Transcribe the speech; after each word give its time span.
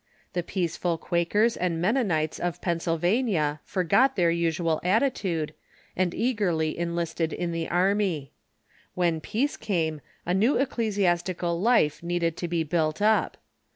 The 0.33 0.41
peaceful 0.41 0.97
Quakers 0.97 1.55
and 1.55 1.79
Mennonites 1.79 2.39
of 2.39 2.59
Pennsylvania 2.59 3.59
forgot 3.63 4.15
their 4.15 4.31
usual 4.31 4.81
attitude, 4.83 5.53
and 5.95 6.15
eagerly 6.15 6.75
enlisted 6.75 7.31
in 7.31 7.51
the 7.51 7.69
army. 7.69 8.31
When 8.95 9.21
peace 9.21 9.57
came, 9.57 10.01
a 10.25 10.33
new 10.33 10.57
ecclesiastical 10.57 11.61
life 11.61 12.01
needed 12.01 12.35
to 12.37 12.47
be 12.47 12.63
built 12.63 12.99
up. 12.99 13.37